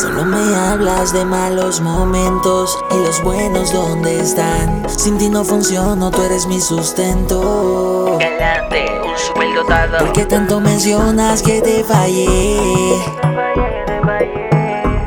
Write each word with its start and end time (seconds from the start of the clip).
Solo 0.00 0.26
me 0.26 0.54
hablas 0.54 1.14
de 1.14 1.24
malos 1.24 1.80
momentos 1.80 2.78
y 2.90 2.98
los 2.98 3.22
buenos 3.22 3.72
dónde 3.72 4.20
están. 4.20 4.86
Sin 4.90 5.16
ti 5.16 5.30
no 5.30 5.42
funciono, 5.42 6.10
tú 6.10 6.20
eres 6.20 6.46
mi 6.46 6.60
sustento. 6.60 8.18
Galante, 8.20 8.84
un 9.02 9.16
superdotado. 9.16 9.96
¿Por 9.96 10.12
qué 10.12 10.26
tanto 10.26 10.60
mencionas 10.60 11.42
que 11.42 11.62
te 11.62 11.82
fallé? 11.82 12.58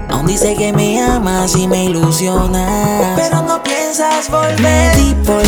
Aún 0.10 0.25
dice 0.25 0.56
que 0.56 0.74
me 0.74 1.00
amas 1.00 1.56
y 1.56 1.68
me 1.68 1.86
ilusionas. 1.86 3.16
Pero 3.16 3.44
no 3.44 3.62
piensas 3.62 4.28
volver. 4.32 4.60
Me 4.60 4.92
di 4.96 5.14
por 5.24 5.46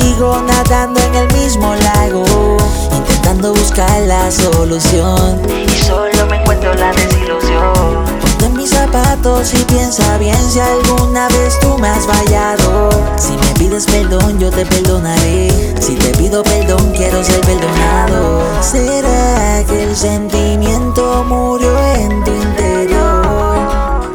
sigo 0.00 0.42
nadando 0.42 1.00
en 1.00 1.14
el 1.14 1.32
mismo 1.34 1.74
lago. 1.74 2.24
Intentando 2.92 3.52
buscar 3.52 4.00
la 4.02 4.30
solución. 4.30 5.40
Y 5.48 5.68
solo 5.84 6.26
me 6.28 6.36
encuentro 6.40 6.74
la 6.74 6.92
desilusión. 6.92 8.04
Ponte 8.20 8.46
en 8.46 8.56
mis 8.56 8.70
zapatos 8.70 9.54
y 9.54 9.64
piensa 9.64 10.18
bien 10.18 10.38
si 10.50 10.60
alguna 10.60 11.28
vez 11.28 11.58
tú 11.60 11.78
me 11.78 11.88
has 11.88 12.06
fallado. 12.06 12.90
Si 13.16 13.32
me 13.36 13.46
pides 13.58 13.86
perdón, 13.86 14.38
yo 14.38 14.50
te 14.50 14.66
perdonaré. 14.66 15.74
Si 15.80 15.94
te 15.96 16.10
pido 16.18 16.42
perdón, 16.42 16.92
quiero 16.96 17.22
ser 17.22 17.40
perdonado. 17.40 18.42
¿Será 18.60 19.64
que 19.64 19.84
el 19.84 19.96
sentimiento 19.96 21.24
murió 21.28 21.72
en 21.96 22.24
tu 22.24 22.32
interior? 22.32 23.24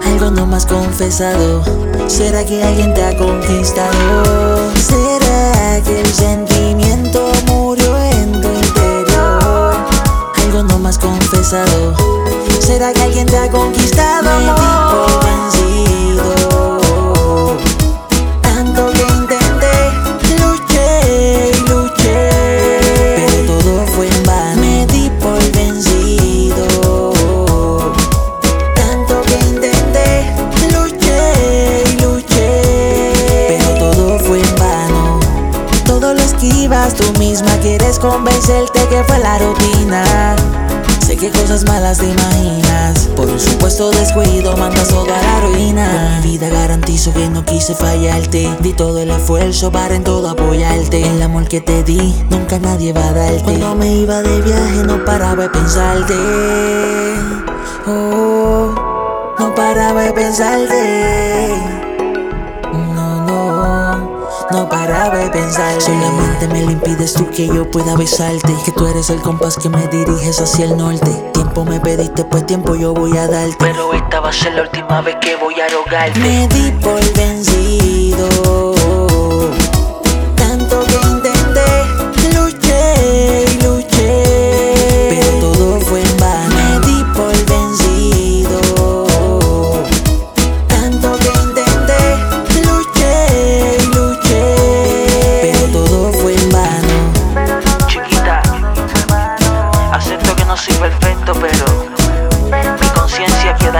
Algo 0.05 0.31
no 0.31 0.45
más 0.45 0.66
confesado. 0.66 1.64
¿Será 2.08 2.43
que 2.43 2.64
alguien 2.64 2.93
te 2.93 3.03
ha 3.03 3.16
conquistado? 3.16 4.28
¿Será 11.50 12.94
que 12.94 13.02
alguien 13.02 13.25
te 13.25 13.36
ha 13.36 13.50
conquistado? 13.50 14.30
Me 14.39 14.53
di 14.53 14.69
por 14.92 15.09
vencido. 15.25 16.30
Tanto 18.39 18.92
que 18.92 19.02
intenté, 19.02 19.73
luché 20.38 21.50
y 21.50 21.59
luché. 21.67 22.30
Pero 23.16 23.42
todo 23.47 23.88
fue 23.88 24.05
en 24.09 24.23
vano. 24.25 24.61
Me 24.61 24.86
di 24.86 25.09
por 25.20 25.42
vencido. 25.52 26.67
Tanto 28.75 29.22
que 29.23 29.39
intenté, 29.47 30.31
luché 30.72 31.83
y 31.89 32.00
luché. 32.00 33.58
Pero 33.58 33.70
todo 33.80 34.20
fue 34.20 34.39
en 34.39 34.55
vano. 34.55 35.20
Todo 35.83 36.14
lo 36.14 36.22
esquivas, 36.22 36.94
tú 36.94 37.11
misma 37.17 37.58
quieres 37.64 37.97
convencerte 37.97 38.86
que 38.88 39.03
fue 39.03 39.17
la 39.17 39.39
rutina. 39.39 40.36
Sé 41.09 41.17
que 41.17 41.31
cosas 41.31 41.65
malas 41.65 41.97
te 41.97 42.05
imaginas. 42.05 43.09
Por 43.15 43.27
un 43.27 43.39
supuesto 43.39 43.89
descuido 43.89 44.55
mandas 44.55 44.89
todo 44.89 45.11
a 45.11 45.19
la 45.19 45.39
ruina. 45.39 45.89
Con 45.89 46.21
mi 46.21 46.38
vida 46.38 46.49
garantizo 46.49 47.11
que 47.11 47.27
no 47.31 47.43
quise 47.43 47.73
fallarte. 47.73 48.47
Di 48.59 48.73
todo 48.73 48.99
el 48.99 49.09
esfuerzo 49.09 49.71
para 49.71 49.95
en 49.95 50.03
todo 50.03 50.30
apoyarte. 50.30 51.02
El 51.02 51.19
amor 51.23 51.47
que 51.47 51.61
te 51.61 51.83
di, 51.83 52.13
nunca 52.30 52.59
nadie 52.59 52.93
va 52.93 53.07
a 53.07 53.13
darte. 53.13 53.41
Cuando 53.41 53.73
me 53.73 53.91
iba 53.91 54.21
de 54.21 54.39
viaje, 54.41 54.83
no 54.85 55.03
paraba 55.03 55.41
de 55.41 55.49
pensarte. 55.49 56.13
Oh, 57.87 58.76
no 59.39 59.55
paraba 59.55 60.03
de 60.03 60.14
pensarte. 60.14 61.68
No, 64.52 64.67
paraba 64.67 65.17
de 65.17 65.30
pensar. 65.30 65.80
Solamente 65.82 66.48
me 66.48 66.64
lo 66.64 66.71
impides 66.71 67.14
tú 67.14 67.30
que 67.30 67.48
yo 67.48 67.70
pueda 67.70 67.95
besarte. 67.95 68.54
Que 68.65 68.71
tú 68.71 68.87
eres 68.87 69.10
el 69.10 69.21
compás 69.21 69.58
que 69.58 69.70
me 69.70 69.87
diriges 69.87 70.39
hacia 70.42 70.65
el 70.65 70.77
norte. 70.77 71.11
Tiempo 71.33 71.65
me 71.65 71.80
pediste, 71.80 72.23
pues 72.26 72.45
tiempo 72.45 72.76
yo 72.76 72.93
voy 72.93 73.15
a 73.17 73.27
darte. 73.27 73.58
Pero 73.59 73.93
esta 73.93 74.20
va 74.20 74.30
a 74.30 74.33
ser 74.33 74.54
la 74.54 74.64
última 74.64 75.02
vez 75.02 75.17
que 75.21 75.36
voy 75.36 75.59
a 75.59 75.67
rogarte. 75.67 76.20
Me 76.20 76.48
di 76.48 76.71
por. 76.82 76.99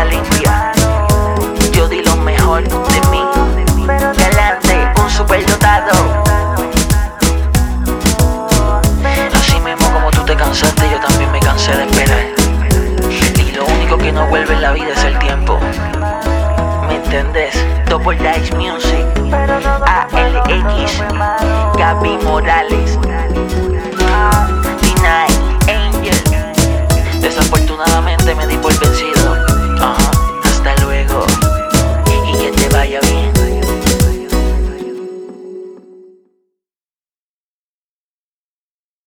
Limpia. 0.06 0.72
Yo 1.74 1.88
di 1.88 2.02
lo 2.04 2.16
mejor 2.18 2.64
de 2.64 3.02
mí. 3.10 3.24
Galante, 3.88 5.02
un 5.02 5.10
superdotado. 5.10 5.92
Así 9.34 9.60
mismo 9.60 9.92
como 9.92 10.12
tú 10.12 10.24
te 10.24 10.36
cansaste, 10.36 10.90
yo 10.90 11.00
también 11.00 11.32
me 11.32 11.40
cansé 11.40 11.76
de 11.76 11.84
esperar. 11.84 12.26
Y 13.36 13.52
lo 13.52 13.66
único 13.66 13.98
que 13.98 14.12
no 14.12 14.28
vuelve 14.28 14.54
en 14.54 14.62
la 14.62 14.72
vida 14.72 14.94
es 14.96 15.04
el 15.04 15.18
tiempo. 15.20 15.60
¿Me 16.88 16.96
entendés? 16.96 17.56
Double 17.90 18.18
Dice 18.18 18.56
Music, 18.56 19.06
ALX, 19.86 21.04
Gaby 21.78 22.18
Morales, 22.24 22.89